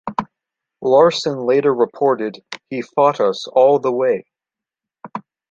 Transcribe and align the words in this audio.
Larson 0.81 1.45
later 1.45 1.71
reported, 1.71 2.43
He 2.71 2.81
fought 2.81 3.19
us 3.19 3.45
all 3.47 3.77
the 3.77 3.91
way... 3.91 4.25